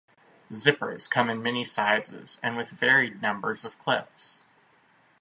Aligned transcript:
Zippers 0.49 1.07
come 1.07 1.29
in 1.29 1.43
many 1.43 1.63
sizes 1.63 2.39
and 2.41 2.57
with 2.57 2.71
varied 2.71 3.21
numbers 3.21 3.63
of 3.65 3.77
clips. 3.77 4.43